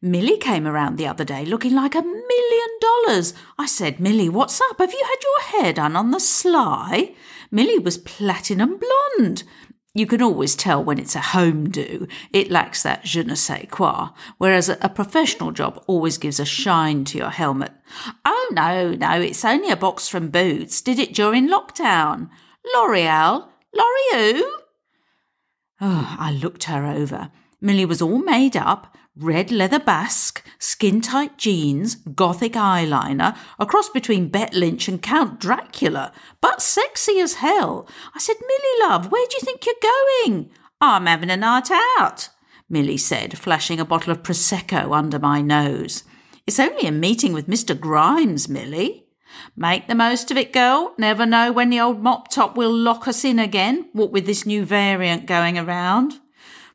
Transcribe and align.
Millie 0.00 0.38
came 0.38 0.66
around 0.66 0.96
the 0.96 1.08
other 1.08 1.24
day 1.24 1.44
looking 1.44 1.74
like 1.74 1.94
a 1.94 2.02
million 2.02 2.68
dollars. 2.80 3.34
I 3.58 3.66
said, 3.66 3.98
Millie, 3.98 4.28
what's 4.28 4.60
up? 4.60 4.78
Have 4.78 4.92
you 4.92 5.02
had 5.04 5.22
your 5.22 5.62
hair 5.62 5.72
done 5.72 5.96
on 5.96 6.12
the 6.12 6.20
sly? 6.20 7.14
Millie 7.50 7.80
was 7.80 7.98
platinum 7.98 8.78
blonde. 8.78 9.42
You 9.94 10.06
can 10.06 10.22
always 10.22 10.54
tell 10.54 10.84
when 10.84 11.00
it's 11.00 11.16
a 11.16 11.20
home 11.20 11.70
do. 11.70 12.06
It 12.32 12.52
lacks 12.52 12.84
that 12.84 13.02
je 13.04 13.24
ne 13.24 13.34
sais 13.34 13.66
quoi, 13.68 14.10
whereas 14.36 14.68
a 14.68 14.88
professional 14.88 15.50
job 15.50 15.82
always 15.88 16.18
gives 16.18 16.38
a 16.38 16.44
shine 16.44 17.04
to 17.06 17.18
your 17.18 17.30
helmet. 17.30 17.72
Oh, 18.24 18.50
no, 18.52 18.92
no, 18.92 19.20
it's 19.20 19.44
only 19.44 19.70
a 19.70 19.76
box 19.76 20.06
from 20.08 20.28
Boots. 20.28 20.80
Did 20.80 21.00
it 21.00 21.14
during 21.14 21.48
lockdown. 21.48 22.28
L'Oreal? 22.74 23.48
L'Oreal? 23.74 24.42
Oh, 25.80 26.16
I 26.20 26.30
looked 26.30 26.64
her 26.64 26.86
over. 26.86 27.32
Millie 27.60 27.84
was 27.84 28.00
all 28.00 28.18
made 28.18 28.56
up, 28.56 28.96
red 29.18 29.50
leather 29.50 29.80
basque, 29.80 30.44
skin 30.58 31.00
tight 31.00 31.36
jeans, 31.36 31.96
gothic 31.96 32.52
eyeliner, 32.52 33.36
a 33.58 33.66
cross 33.66 33.88
between 33.88 34.28
Bet 34.28 34.54
Lynch 34.54 34.88
and 34.88 35.02
Count 35.02 35.40
Dracula, 35.40 36.12
but 36.40 36.62
sexy 36.62 37.18
as 37.20 37.34
hell. 37.34 37.88
I 38.14 38.18
said, 38.20 38.36
Millie, 38.40 38.88
love, 38.88 39.10
where 39.10 39.26
do 39.28 39.36
you 39.36 39.44
think 39.44 39.66
you're 39.66 39.74
going? 40.26 40.50
I'm 40.80 41.06
having 41.06 41.30
a 41.30 41.36
night 41.36 41.70
out, 41.98 42.28
Millie 42.68 42.96
said, 42.96 43.36
flashing 43.36 43.80
a 43.80 43.84
bottle 43.84 44.12
of 44.12 44.22
Prosecco 44.22 44.96
under 44.96 45.18
my 45.18 45.40
nose. 45.40 46.04
It's 46.46 46.60
only 46.60 46.86
a 46.86 46.92
meeting 46.92 47.32
with 47.32 47.48
Mr. 47.48 47.78
Grimes, 47.78 48.48
Millie. 48.48 49.06
Make 49.56 49.88
the 49.88 49.94
most 49.94 50.30
of 50.30 50.36
it, 50.36 50.52
girl. 50.52 50.94
Never 50.96 51.26
know 51.26 51.52
when 51.52 51.70
the 51.70 51.80
old 51.80 52.00
mop 52.00 52.28
top 52.28 52.56
will 52.56 52.72
lock 52.72 53.08
us 53.08 53.24
in 53.24 53.38
again, 53.38 53.88
what 53.92 54.12
with 54.12 54.26
this 54.26 54.46
new 54.46 54.64
variant 54.64 55.26
going 55.26 55.58
around. 55.58 56.20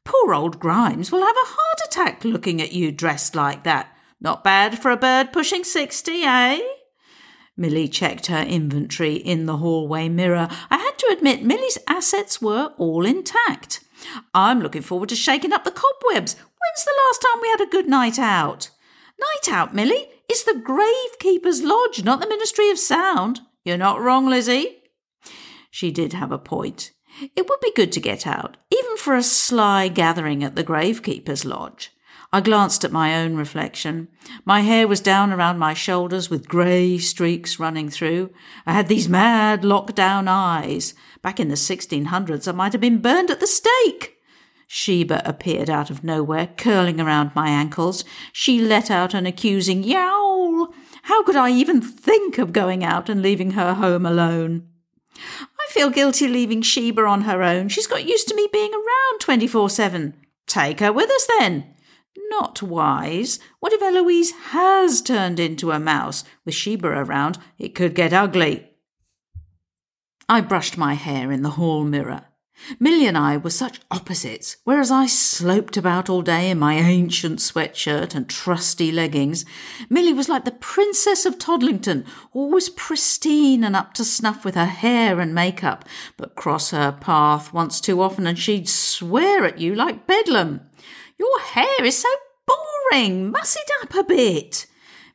Poor 0.05 0.33
old 0.33 0.59
Grimes 0.59 1.11
will 1.11 1.25
have 1.25 1.35
a 1.35 1.47
heart 1.47 1.79
attack 1.85 2.25
looking 2.25 2.61
at 2.61 2.73
you 2.73 2.91
dressed 2.91 3.35
like 3.35 3.63
that. 3.63 3.95
Not 4.19 4.43
bad 4.43 4.79
for 4.79 4.91
a 4.91 4.97
bird 4.97 5.31
pushing 5.31 5.63
sixty, 5.63 6.23
eh? 6.23 6.61
Millie 7.55 7.87
checked 7.87 8.27
her 8.27 8.41
inventory 8.41 9.15
in 9.15 9.45
the 9.45 9.57
hallway 9.57 10.09
mirror. 10.09 10.47
I 10.71 10.77
had 10.77 10.97
to 10.99 11.13
admit 11.15 11.43
Millie's 11.43 11.77
assets 11.87 12.41
were 12.41 12.73
all 12.77 13.05
intact. 13.05 13.83
I'm 14.33 14.59
looking 14.59 14.81
forward 14.81 15.09
to 15.09 15.15
shaking 15.15 15.53
up 15.53 15.63
the 15.63 15.71
cobwebs. 15.71 16.35
When's 16.35 16.83
the 16.83 16.93
last 17.05 17.21
time 17.21 17.41
we 17.41 17.49
had 17.49 17.61
a 17.61 17.69
good 17.69 17.87
night 17.87 18.17
out? 18.17 18.69
Night 19.19 19.53
out, 19.53 19.75
Millie? 19.75 20.09
It's 20.27 20.43
the 20.43 20.53
Gravekeeper's 20.53 21.63
Lodge, 21.63 22.03
not 22.03 22.19
the 22.19 22.27
Ministry 22.27 22.69
of 22.71 22.79
Sound. 22.79 23.41
You're 23.63 23.77
not 23.77 24.01
wrong, 24.01 24.27
Lizzie. 24.27 24.79
She 25.69 25.91
did 25.91 26.13
have 26.13 26.31
a 26.31 26.37
point. 26.37 26.91
It 27.35 27.47
would 27.47 27.59
be 27.61 27.71
good 27.75 27.91
to 27.91 27.99
get 27.99 28.25
out, 28.25 28.57
even 28.71 28.82
for 28.97 29.15
a 29.15 29.23
sly 29.23 29.87
gathering 29.87 30.43
at 30.43 30.55
the 30.55 30.63
Gravekeeper's 30.63 31.45
Lodge. 31.45 31.91
I 32.31 32.41
glanced 32.41 32.83
at 32.83 32.91
my 32.91 33.15
own 33.15 33.35
reflection. 33.35 34.07
My 34.43 34.61
hair 34.61 34.87
was 34.87 34.99
down 34.99 35.31
around 35.31 35.59
my 35.59 35.75
shoulders 35.75 36.31
with 36.31 36.47
grey 36.47 36.97
streaks 36.97 37.59
running 37.59 37.89
through. 37.91 38.31
I 38.65 38.73
had 38.73 38.87
these 38.87 39.07
mad 39.07 39.61
lockdown 39.61 40.27
eyes. 40.27 40.95
Back 41.21 41.39
in 41.39 41.49
the 41.49 41.55
1600s, 41.55 42.47
I 42.47 42.51
might 42.51 42.71
have 42.71 42.81
been 42.81 43.01
burned 43.01 43.29
at 43.29 43.39
the 43.39 43.45
stake. 43.45 44.17
Sheba 44.65 45.21
appeared 45.23 45.69
out 45.69 45.91
of 45.91 46.03
nowhere, 46.03 46.49
curling 46.57 46.99
around 46.99 47.35
my 47.35 47.49
ankles. 47.49 48.03
She 48.31 48.59
let 48.59 48.89
out 48.89 49.13
an 49.13 49.27
accusing 49.27 49.83
yowl. 49.83 50.73
How 51.03 51.23
could 51.23 51.35
I 51.35 51.51
even 51.51 51.81
think 51.81 52.39
of 52.39 52.51
going 52.51 52.83
out 52.83 53.09
and 53.09 53.21
leaving 53.21 53.51
her 53.51 53.75
home 53.75 54.07
alone? 54.07 54.69
Feel 55.73 55.89
guilty 55.89 56.27
leaving 56.27 56.61
Sheba 56.61 57.01
on 57.01 57.21
her 57.21 57.41
own. 57.41 57.67
She's 57.67 57.87
got 57.87 58.07
used 58.07 58.27
to 58.27 58.35
me 58.35 58.47
being 58.53 58.71
around 58.71 59.19
24 59.19 59.71
7. 59.71 60.13
Take 60.45 60.81
her 60.81 60.93
with 60.93 61.09
us 61.09 61.27
then. 61.39 61.73
Not 62.29 62.61
wise. 62.61 63.39
What 63.59 63.73
if 63.73 63.81
Eloise 63.81 64.33
has 64.51 65.01
turned 65.01 65.39
into 65.39 65.71
a 65.71 65.79
mouse? 65.79 66.25
With 66.45 66.53
Sheba 66.53 66.87
around, 66.87 67.39
it 67.57 67.73
could 67.73 67.95
get 67.95 68.13
ugly. 68.13 68.69
I 70.29 70.41
brushed 70.41 70.77
my 70.77 70.93
hair 70.93 71.31
in 71.31 71.41
the 71.41 71.49
hall 71.49 71.83
mirror. 71.83 72.25
Millie 72.79 73.07
and 73.07 73.17
I 73.17 73.35
were 73.37 73.49
such 73.49 73.81
opposites, 73.91 74.57
whereas 74.63 74.91
I 74.91 75.05
sloped 75.05 75.75
about 75.75 76.09
all 76.09 76.21
day 76.21 76.49
in 76.49 76.59
my 76.59 76.75
ancient 76.75 77.39
sweatshirt 77.39 78.15
and 78.15 78.29
trusty 78.29 78.91
leggings. 78.91 79.43
Millie 79.89 80.13
was 80.13 80.29
like 80.29 80.45
the 80.45 80.51
Princess 80.51 81.25
of 81.25 81.37
Toddlington, 81.37 82.05
always 82.31 82.69
pristine 82.69 83.63
and 83.63 83.75
up 83.75 83.93
to 83.95 84.05
snuff 84.05 84.45
with 84.45 84.55
her 84.55 84.65
hair 84.65 85.19
and 85.19 85.35
makeup, 85.35 85.85
but 86.17 86.35
cross 86.35 86.71
her 86.71 86.91
path 86.91 87.53
once 87.53 87.81
too 87.81 88.01
often 88.01 88.25
and 88.27 88.39
she'd 88.39 88.69
swear 88.69 89.45
at 89.45 89.59
you 89.59 89.75
like 89.75 90.07
bedlam. 90.07 90.61
Your 91.17 91.39
hair 91.41 91.83
is 91.83 92.01
so 92.01 92.09
boring, 92.45 93.31
muss 93.31 93.55
it 93.55 93.71
up 93.81 93.93
a 93.95 94.03
bit. 94.03 94.67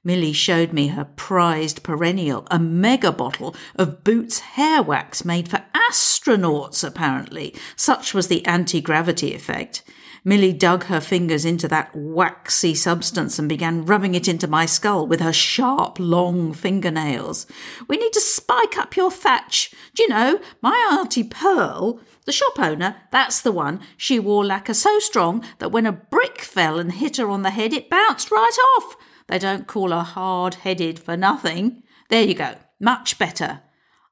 Millie 0.05 0.33
showed 0.33 0.73
me 0.73 0.89
her 0.89 1.05
prized 1.05 1.83
perennial, 1.83 2.47
a 2.51 2.59
mega 2.59 3.13
bottle 3.13 3.55
of 3.75 4.05
Boots 4.05 4.41
hair 4.41 4.83
wax 4.83 5.25
made 5.25 5.49
for 5.49 5.65
astronauts, 5.75 6.85
apparently. 6.85 7.55
Such 7.77 8.15
was 8.15 8.29
the 8.29 8.45
anti 8.47 8.81
gravity 8.81 9.35
effect. 9.35 9.83
Millie 10.25 10.53
dug 10.53 10.85
her 10.85 11.01
fingers 11.01 11.45
into 11.45 11.69
that 11.69 11.91
waxy 11.95 12.75
substance 12.75 13.39
and 13.39 13.49
began 13.49 13.87
rubbing 13.87 14.15
it 14.15 14.29
into 14.29 14.47
my 14.47 14.67
skull 14.67 15.07
with 15.07 15.21
her 15.21 15.33
sharp, 15.33 15.99
long 15.99 16.53
fingernails. 16.53 17.47
We 17.89 17.97
need 17.97 18.13
to 18.13 18.21
spike 18.21 18.77
up 18.77 18.97
your 18.97 19.11
thatch. 19.11 19.73
Do 19.95 20.03
you 20.03 20.09
know, 20.09 20.41
my 20.61 20.77
Auntie 20.93 21.25
Pearl, 21.25 22.01
the 22.27 22.33
shop 22.33 22.59
owner, 22.59 22.97
that's 23.11 23.41
the 23.41 23.53
one, 23.53 23.81
she 23.97 24.19
wore 24.19 24.45
lacquer 24.45 24.75
so 24.75 24.99
strong 24.99 25.45
that 25.61 25.73
when 25.73 25.87
a 25.87 25.93
brick 25.93 26.43
fell 26.43 26.79
and 26.79 26.93
hit 26.93 27.17
her 27.17 27.31
on 27.31 27.43
the 27.43 27.51
head, 27.51 27.73
it 27.73 27.89
bounced 27.89 28.31
right 28.31 28.57
off. 28.77 28.97
They 29.29 29.39
don't 29.39 29.67
call 29.67 29.91
her 29.91 30.03
hard 30.03 30.55
headed 30.57 30.99
for 30.99 31.17
nothing. 31.17 31.83
There 32.09 32.23
you 32.23 32.35
go. 32.35 32.55
Much 32.81 33.19
better. 33.19 33.61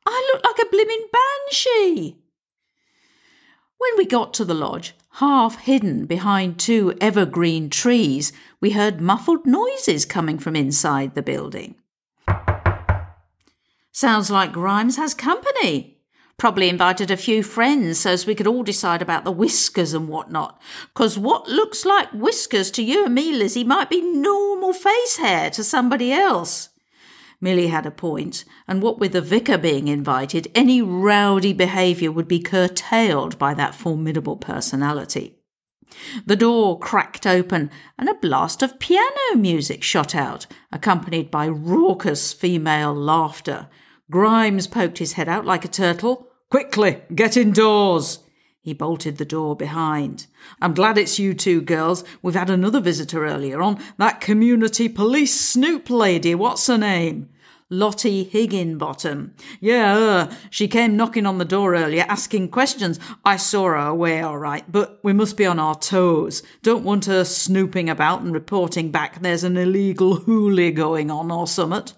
I 0.06 0.30
look 0.32 0.44
like 0.44 0.58
a 0.58 0.70
blimmin' 0.70 1.10
banshee. 1.12 2.18
When 3.78 3.90
we 3.96 4.06
got 4.06 4.32
to 4.34 4.44
the 4.44 4.54
lodge, 4.54 4.94
half 5.14 5.58
hidden 5.58 6.06
behind 6.06 6.58
two 6.58 6.96
evergreen 7.00 7.68
trees, 7.70 8.32
we 8.60 8.70
heard 8.70 9.00
muffled 9.00 9.46
noises 9.46 10.04
coming 10.04 10.38
from 10.38 10.56
inside 10.56 11.14
the 11.14 11.22
building. 11.22 11.74
Sounds 13.92 14.30
like 14.30 14.52
Grimes 14.52 14.96
has 14.96 15.14
company, 15.14 15.95
Probably 16.38 16.68
invited 16.68 17.10
a 17.10 17.16
few 17.16 17.42
friends 17.42 18.00
so 18.00 18.10
as 18.10 18.26
we 18.26 18.34
could 18.34 18.46
all 18.46 18.62
decide 18.62 19.00
about 19.00 19.24
the 19.24 19.32
whiskers 19.32 19.94
and 19.94 20.06
whatnot. 20.06 20.60
Because 20.92 21.18
what 21.18 21.48
looks 21.48 21.86
like 21.86 22.12
whiskers 22.12 22.70
to 22.72 22.82
you 22.82 23.06
and 23.06 23.14
me, 23.14 23.32
Lizzie, 23.32 23.64
might 23.64 23.88
be 23.88 24.02
normal 24.02 24.74
face 24.74 25.16
hair 25.16 25.48
to 25.50 25.64
somebody 25.64 26.12
else. 26.12 26.68
Millie 27.40 27.68
had 27.68 27.86
a 27.86 27.90
point, 27.90 28.44
and 28.68 28.82
what 28.82 28.98
with 28.98 29.12
the 29.12 29.20
vicar 29.20 29.58
being 29.58 29.88
invited, 29.88 30.50
any 30.54 30.82
rowdy 30.82 31.52
behaviour 31.52 32.10
would 32.10 32.28
be 32.28 32.40
curtailed 32.40 33.38
by 33.38 33.54
that 33.54 33.74
formidable 33.74 34.36
personality. 34.36 35.38
The 36.24 36.36
door 36.36 36.78
cracked 36.78 37.26
open, 37.26 37.70
and 37.98 38.08
a 38.08 38.14
blast 38.14 38.62
of 38.62 38.78
piano 38.78 39.36
music 39.36 39.82
shot 39.82 40.14
out, 40.14 40.46
accompanied 40.72 41.30
by 41.30 41.48
raucous 41.48 42.32
female 42.32 42.94
laughter. 42.94 43.68
Grimes 44.10 44.66
poked 44.66 44.98
his 44.98 45.14
head 45.14 45.28
out 45.28 45.44
like 45.44 45.64
a 45.64 45.68
turtle. 45.68 46.25
Quickly, 46.50 47.02
get 47.12 47.36
indoors! 47.36 48.20
He 48.60 48.72
bolted 48.72 49.18
the 49.18 49.24
door 49.24 49.56
behind. 49.56 50.26
I'm 50.60 50.74
glad 50.74 50.96
it's 50.98 51.18
you 51.18 51.34
two 51.34 51.60
girls. 51.60 52.04
We've 52.22 52.34
had 52.34 52.50
another 52.50 52.80
visitor 52.80 53.26
earlier 53.26 53.62
on. 53.62 53.78
That 53.96 54.20
community 54.20 54.88
police 54.88 55.38
snoop 55.40 55.90
lady, 55.90 56.34
what's 56.34 56.66
her 56.66 56.78
name? 56.78 57.28
Lottie 57.68 58.22
Higginbottom. 58.22 59.34
Yeah, 59.60 59.96
uh, 59.96 60.34
she 60.50 60.68
came 60.68 60.96
knocking 60.96 61.26
on 61.26 61.38
the 61.38 61.44
door 61.44 61.74
earlier, 61.74 62.04
asking 62.08 62.50
questions. 62.50 63.00
I 63.24 63.38
saw 63.38 63.64
her 63.64 63.74
away 63.76 64.20
all 64.20 64.38
right, 64.38 64.64
but 64.70 65.00
we 65.02 65.12
must 65.12 65.36
be 65.36 65.46
on 65.46 65.58
our 65.58 65.74
toes. 65.74 66.44
Don't 66.62 66.84
want 66.84 67.06
her 67.06 67.24
snooping 67.24 67.90
about 67.90 68.20
and 68.20 68.32
reporting 68.32 68.92
back 68.92 69.20
there's 69.20 69.42
an 69.42 69.56
illegal 69.56 70.18
hoolie 70.18 70.72
going 70.72 71.10
on 71.10 71.32
or 71.32 71.48
summat. 71.48 71.94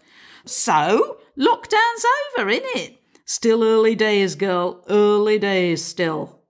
So, 0.47 1.19
lockdown's 1.37 2.05
over, 2.39 2.51
innit? 2.51 2.98
Still 3.31 3.63
early 3.63 3.95
days, 3.95 4.37
girl, 4.37 4.83
early 4.89 5.39
days 5.39 5.85
still. 5.85 6.41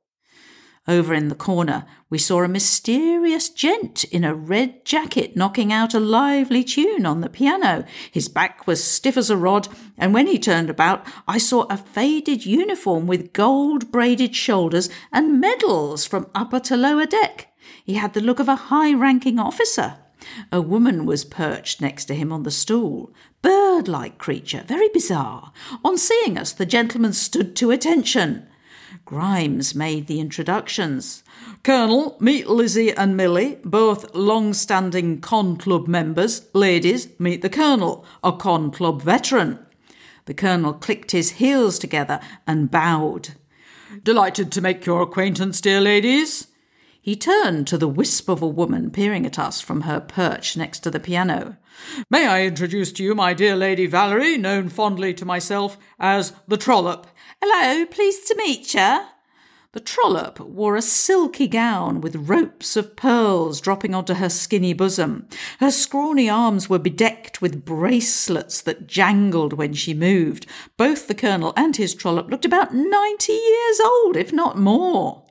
Over 0.86 1.12
in 1.12 1.26
the 1.26 1.34
corner, 1.34 1.84
we 2.08 2.18
saw 2.18 2.44
a 2.44 2.48
mysterious 2.48 3.48
gent 3.48 4.04
in 4.04 4.22
a 4.22 4.32
red 4.32 4.84
jacket 4.84 5.36
knocking 5.36 5.72
out 5.72 5.92
a 5.92 5.98
lively 5.98 6.62
tune 6.62 7.04
on 7.04 7.20
the 7.20 7.28
piano. 7.28 7.84
His 8.12 8.28
back 8.28 8.68
was 8.68 8.82
stiff 8.84 9.16
as 9.16 9.28
a 9.28 9.36
rod, 9.36 9.66
and 9.98 10.14
when 10.14 10.28
he 10.28 10.38
turned 10.38 10.70
about, 10.70 11.04
I 11.26 11.38
saw 11.38 11.62
a 11.62 11.76
faded 11.76 12.46
uniform 12.46 13.08
with 13.08 13.32
gold 13.32 13.90
braided 13.90 14.36
shoulders 14.36 14.88
and 15.12 15.40
medals 15.40 16.06
from 16.06 16.30
upper 16.32 16.60
to 16.60 16.76
lower 16.76 17.06
deck. 17.06 17.52
He 17.84 17.94
had 17.94 18.14
the 18.14 18.20
look 18.20 18.38
of 18.38 18.48
a 18.48 18.68
high 18.70 18.94
ranking 18.94 19.40
officer. 19.40 19.96
A 20.50 20.60
woman 20.60 21.06
was 21.06 21.24
perched 21.24 21.80
next 21.80 22.06
to 22.06 22.14
him 22.14 22.32
on 22.32 22.42
the 22.42 22.50
stool, 22.50 23.12
bird 23.42 23.88
like 23.88 24.18
creature, 24.18 24.64
very 24.66 24.88
bizarre. 24.88 25.52
On 25.84 25.96
seeing 25.96 26.36
us, 26.36 26.52
the 26.52 26.66
gentleman 26.66 27.12
stood 27.12 27.54
to 27.56 27.70
attention. 27.70 28.46
Grimes 29.04 29.74
made 29.74 30.06
the 30.06 30.20
introductions. 30.20 31.22
Colonel, 31.62 32.16
meet 32.20 32.48
Lizzie 32.48 32.92
and 32.92 33.16
Millie, 33.16 33.58
both 33.64 34.14
long 34.14 34.52
standing 34.52 35.20
Con 35.20 35.56
Club 35.56 35.88
members. 35.88 36.46
Ladies, 36.52 37.08
meet 37.18 37.40
the 37.40 37.48
Colonel, 37.48 38.04
a 38.22 38.32
Con 38.32 38.70
Club 38.70 39.00
veteran. 39.00 39.58
The 40.26 40.34
Colonel 40.34 40.74
clicked 40.74 41.12
his 41.12 41.32
heels 41.32 41.78
together 41.78 42.20
and 42.46 42.70
bowed. 42.70 43.30
Delighted 44.02 44.52
to 44.52 44.60
make 44.60 44.84
your 44.84 45.00
acquaintance, 45.00 45.62
dear 45.62 45.80
ladies. 45.80 46.47
He 47.08 47.16
turned 47.16 47.66
to 47.68 47.78
the 47.78 47.88
wisp 47.88 48.28
of 48.28 48.42
a 48.42 48.46
woman 48.46 48.90
peering 48.90 49.24
at 49.24 49.38
us 49.38 49.62
from 49.62 49.80
her 49.80 49.98
perch 49.98 50.58
next 50.58 50.80
to 50.80 50.90
the 50.90 51.00
piano. 51.00 51.56
May 52.10 52.26
I 52.26 52.42
introduce 52.42 52.92
to 52.92 53.02
you 53.02 53.14
my 53.14 53.32
dear 53.32 53.56
Lady 53.56 53.86
Valerie, 53.86 54.36
known 54.36 54.68
fondly 54.68 55.14
to 55.14 55.24
myself 55.24 55.78
as 55.98 56.34
the 56.46 56.58
Trollop. 56.58 57.06
Hello, 57.40 57.86
pleased 57.86 58.26
to 58.26 58.36
meet 58.36 58.74
you. 58.74 59.06
The 59.72 59.80
trollop 59.80 60.38
wore 60.38 60.76
a 60.76 60.82
silky 60.82 61.48
gown 61.48 62.02
with 62.02 62.28
ropes 62.28 62.76
of 62.76 62.94
pearls 62.94 63.62
dropping 63.62 63.94
onto 63.94 64.12
her 64.12 64.28
skinny 64.28 64.74
bosom. 64.74 65.28
Her 65.60 65.70
scrawny 65.70 66.28
arms 66.28 66.68
were 66.68 66.78
bedecked 66.78 67.40
with 67.40 67.64
bracelets 67.64 68.60
that 68.60 68.86
jangled 68.86 69.54
when 69.54 69.72
she 69.72 69.94
moved. 69.94 70.44
Both 70.76 71.08
the 71.08 71.14
colonel 71.14 71.54
and 71.56 71.74
his 71.74 71.94
trollop 71.94 72.28
looked 72.28 72.44
about 72.44 72.74
ninety 72.74 73.32
years 73.32 73.80
old, 73.80 74.14
if 74.14 74.30
not 74.30 74.58
more. 74.58 75.24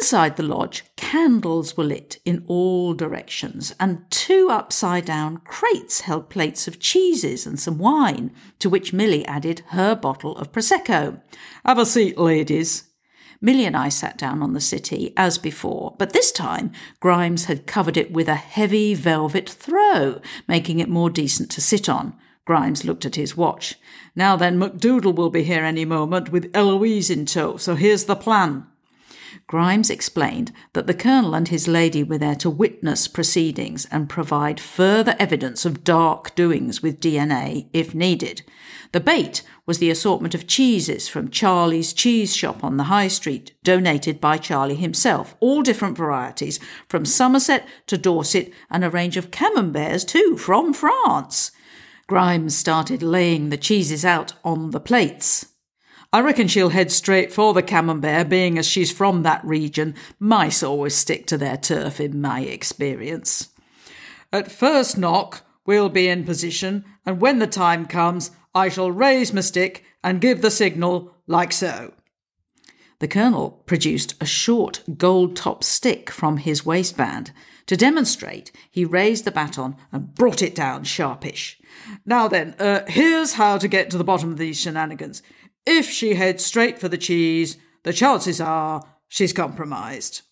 Inside 0.00 0.36
the 0.36 0.42
lodge, 0.42 0.84
candles 0.96 1.76
were 1.76 1.84
lit 1.84 2.18
in 2.24 2.42
all 2.48 2.94
directions, 2.94 3.74
and 3.78 4.10
two 4.10 4.48
upside 4.50 5.04
down 5.04 5.36
crates 5.44 6.00
held 6.00 6.30
plates 6.30 6.66
of 6.66 6.80
cheeses 6.80 7.46
and 7.46 7.60
some 7.60 7.78
wine, 7.78 8.32
to 8.58 8.70
which 8.70 8.92
Millie 8.92 9.24
added 9.26 9.62
her 9.68 9.94
bottle 9.94 10.36
of 10.36 10.50
Prosecco. 10.52 11.20
Have 11.64 11.78
a 11.78 11.86
seat, 11.86 12.18
ladies. 12.18 12.88
Millie 13.42 13.64
and 13.64 13.76
I 13.76 13.88
sat 13.88 14.18
down 14.18 14.42
on 14.42 14.52
the 14.52 14.60
settee 14.60 15.12
as 15.16 15.38
before, 15.38 15.94
but 15.98 16.12
this 16.12 16.32
time 16.32 16.72
Grimes 16.98 17.44
had 17.44 17.66
covered 17.66 17.96
it 17.96 18.10
with 18.10 18.28
a 18.28 18.34
heavy 18.34 18.94
velvet 18.94 19.48
throw, 19.48 20.20
making 20.48 20.80
it 20.80 20.88
more 20.88 21.10
decent 21.10 21.50
to 21.52 21.60
sit 21.60 21.88
on. 21.88 22.14
Grimes 22.44 22.84
looked 22.84 23.06
at 23.06 23.16
his 23.16 23.36
watch. 23.36 23.76
Now 24.16 24.34
then, 24.34 24.58
MacDoodle 24.58 25.14
will 25.14 25.30
be 25.30 25.44
here 25.44 25.64
any 25.64 25.84
moment 25.84 26.32
with 26.32 26.50
Eloise 26.52 27.10
in 27.10 27.26
tow, 27.26 27.56
so 27.58 27.76
here's 27.76 28.04
the 28.04 28.16
plan. 28.16 28.66
Grimes 29.46 29.90
explained 29.90 30.52
that 30.72 30.86
the 30.86 30.94
colonel 30.94 31.34
and 31.34 31.48
his 31.48 31.68
lady 31.68 32.02
were 32.02 32.18
there 32.18 32.34
to 32.36 32.50
witness 32.50 33.08
proceedings 33.08 33.86
and 33.90 34.08
provide 34.08 34.60
further 34.60 35.16
evidence 35.18 35.64
of 35.64 35.84
dark 35.84 36.34
doings 36.34 36.82
with 36.82 37.00
DNA 37.00 37.68
if 37.72 37.94
needed. 37.94 38.42
The 38.92 39.00
bait 39.00 39.42
was 39.66 39.78
the 39.78 39.90
assortment 39.90 40.34
of 40.34 40.46
cheeses 40.46 41.08
from 41.08 41.30
Charlie's 41.30 41.92
cheese 41.92 42.34
shop 42.34 42.64
on 42.64 42.76
the 42.76 42.84
high 42.84 43.08
street, 43.08 43.52
donated 43.62 44.20
by 44.20 44.36
Charlie 44.36 44.74
himself, 44.74 45.36
all 45.38 45.62
different 45.62 45.96
varieties, 45.96 46.58
from 46.88 47.04
Somerset 47.04 47.68
to 47.86 47.96
Dorset, 47.96 48.52
and 48.68 48.84
a 48.84 48.90
range 48.90 49.16
of 49.16 49.30
camemberts 49.30 50.04
too, 50.04 50.36
from 50.36 50.72
France. 50.72 51.52
Grimes 52.08 52.56
started 52.56 53.02
laying 53.02 53.50
the 53.50 53.56
cheeses 53.56 54.04
out 54.04 54.32
on 54.44 54.72
the 54.72 54.80
plates. 54.80 55.49
I 56.12 56.20
reckon 56.20 56.48
she'll 56.48 56.70
head 56.70 56.90
straight 56.90 57.32
for 57.32 57.54
the 57.54 57.62
camembert, 57.62 58.28
being 58.28 58.58
as 58.58 58.66
she's 58.66 58.90
from 58.90 59.22
that 59.22 59.44
region. 59.44 59.94
Mice 60.18 60.62
always 60.62 60.96
stick 60.96 61.26
to 61.28 61.38
their 61.38 61.56
turf, 61.56 62.00
in 62.00 62.20
my 62.20 62.40
experience. 62.40 63.50
At 64.32 64.50
first 64.50 64.98
knock, 64.98 65.42
we'll 65.64 65.88
be 65.88 66.08
in 66.08 66.24
position, 66.24 66.84
and 67.06 67.20
when 67.20 67.38
the 67.38 67.46
time 67.46 67.86
comes, 67.86 68.32
I 68.54 68.68
shall 68.68 68.90
raise 68.90 69.32
my 69.32 69.40
stick 69.40 69.84
and 70.02 70.20
give 70.20 70.42
the 70.42 70.50
signal 70.50 71.14
like 71.28 71.52
so. 71.52 71.94
The 72.98 73.08
colonel 73.08 73.62
produced 73.66 74.14
a 74.20 74.26
short 74.26 74.82
gold 74.98 75.36
topped 75.36 75.64
stick 75.64 76.10
from 76.10 76.38
his 76.38 76.66
waistband. 76.66 77.30
To 77.70 77.76
demonstrate, 77.76 78.50
he 78.68 78.84
raised 78.84 79.24
the 79.24 79.30
baton 79.30 79.76
and 79.92 80.12
brought 80.12 80.42
it 80.42 80.56
down 80.56 80.82
sharpish. 80.82 81.56
Now 82.04 82.26
then, 82.26 82.56
uh, 82.58 82.80
here's 82.88 83.34
how 83.34 83.58
to 83.58 83.68
get 83.68 83.90
to 83.90 83.96
the 83.96 84.02
bottom 84.02 84.32
of 84.32 84.38
these 84.38 84.58
shenanigans. 84.58 85.22
If 85.64 85.88
she 85.88 86.14
heads 86.14 86.44
straight 86.44 86.80
for 86.80 86.88
the 86.88 86.98
cheese, 86.98 87.58
the 87.84 87.92
chances 87.92 88.40
are 88.40 88.84
she's 89.06 89.32
compromised. 89.32 90.22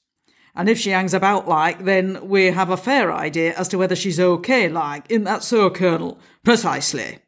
And 0.56 0.68
if 0.68 0.80
she 0.80 0.90
hangs 0.90 1.14
about 1.14 1.46
like, 1.46 1.84
then 1.84 2.28
we 2.28 2.46
have 2.46 2.70
a 2.70 2.76
fair 2.76 3.12
idea 3.12 3.54
as 3.54 3.68
to 3.68 3.78
whether 3.78 3.94
she's 3.94 4.18
okay 4.18 4.68
like. 4.68 5.04
Isn't 5.08 5.22
that 5.22 5.44
so, 5.44 5.70
Colonel? 5.70 6.18
Precisely. 6.42 7.20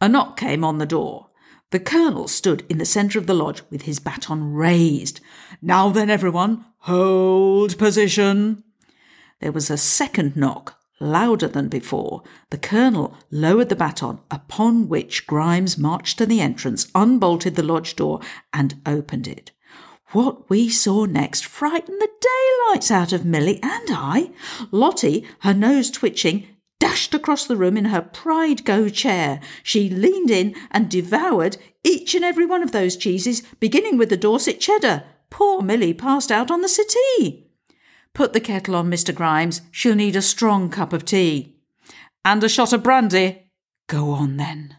A 0.00 0.08
knock 0.08 0.36
came 0.36 0.62
on 0.62 0.78
the 0.78 0.86
door. 0.86 1.30
The 1.72 1.80
Colonel 1.80 2.28
stood 2.28 2.64
in 2.68 2.78
the 2.78 2.84
centre 2.84 3.18
of 3.18 3.26
the 3.26 3.34
lodge 3.34 3.62
with 3.68 3.82
his 3.82 3.98
baton 3.98 4.52
raised. 4.52 5.20
Now 5.60 5.88
then, 5.88 6.08
everyone, 6.08 6.66
hold 6.82 7.76
position. 7.78 8.62
There 9.40 9.52
was 9.52 9.70
a 9.70 9.76
second 9.76 10.36
knock, 10.36 10.78
Louder 11.00 11.46
than 11.46 11.68
before, 11.68 12.22
the 12.50 12.58
colonel 12.58 13.14
lowered 13.30 13.68
the 13.68 13.76
baton, 13.76 14.18
upon 14.32 14.88
which 14.88 15.28
Grimes 15.28 15.78
marched 15.78 16.18
to 16.18 16.26
the 16.26 16.40
entrance, 16.40 16.90
unbolted 16.92 17.54
the 17.54 17.62
lodge 17.62 17.94
door, 17.94 18.20
and 18.52 18.80
opened 18.84 19.28
it. 19.28 19.52
What 20.10 20.50
we 20.50 20.68
saw 20.68 21.04
next 21.04 21.46
frightened 21.46 22.00
the 22.00 22.08
daylights 22.20 22.90
out 22.90 23.12
of 23.12 23.24
Millie 23.24 23.62
and 23.62 23.88
I. 23.90 24.30
Lottie, 24.72 25.24
her 25.40 25.54
nose 25.54 25.90
twitching, 25.90 26.48
dashed 26.80 27.14
across 27.14 27.46
the 27.46 27.56
room 27.56 27.76
in 27.76 27.86
her 27.86 28.02
pride 28.02 28.64
go 28.64 28.88
chair. 28.88 29.40
She 29.62 29.88
leaned 29.88 30.30
in 30.30 30.56
and 30.72 30.90
devoured 30.90 31.58
each 31.84 32.14
and 32.16 32.24
every 32.24 32.46
one 32.46 32.62
of 32.62 32.72
those 32.72 32.96
cheeses, 32.96 33.42
beginning 33.60 33.98
with 33.98 34.08
the 34.08 34.16
Dorset 34.16 34.58
cheddar. 34.58 35.04
Poor 35.30 35.62
Millie 35.62 35.94
passed 35.94 36.32
out 36.32 36.50
on 36.50 36.62
the 36.62 36.68
settee. 36.68 37.47
Put 38.18 38.32
the 38.32 38.40
kettle 38.40 38.74
on, 38.74 38.90
Mr. 38.90 39.14
Grimes. 39.14 39.60
She'll 39.70 39.94
need 39.94 40.16
a 40.16 40.22
strong 40.22 40.70
cup 40.70 40.92
of 40.92 41.04
tea. 41.04 41.54
And 42.24 42.42
a 42.42 42.48
shot 42.48 42.72
of 42.72 42.82
brandy. 42.82 43.44
Go 43.86 44.10
on 44.10 44.38
then. 44.38 44.77